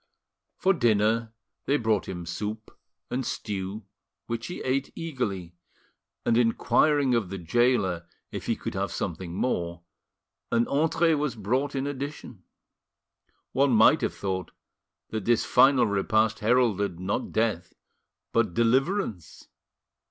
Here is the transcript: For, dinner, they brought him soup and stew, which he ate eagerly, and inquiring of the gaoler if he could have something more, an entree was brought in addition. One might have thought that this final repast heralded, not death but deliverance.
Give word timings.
For, 0.57 0.73
dinner, 0.73 1.31
they 1.67 1.77
brought 1.77 2.09
him 2.09 2.25
soup 2.25 2.75
and 3.11 3.23
stew, 3.23 3.85
which 4.25 4.47
he 4.47 4.59
ate 4.63 4.91
eagerly, 4.95 5.53
and 6.25 6.39
inquiring 6.39 7.13
of 7.13 7.29
the 7.29 7.37
gaoler 7.37 8.07
if 8.31 8.47
he 8.47 8.55
could 8.55 8.73
have 8.73 8.91
something 8.91 9.35
more, 9.35 9.83
an 10.51 10.67
entree 10.67 11.13
was 11.13 11.35
brought 11.35 11.75
in 11.75 11.85
addition. 11.85 12.43
One 13.51 13.73
might 13.73 14.01
have 14.01 14.15
thought 14.15 14.49
that 15.11 15.25
this 15.25 15.45
final 15.45 15.85
repast 15.85 16.39
heralded, 16.39 16.99
not 16.99 17.31
death 17.31 17.75
but 18.33 18.55
deliverance. 18.55 19.49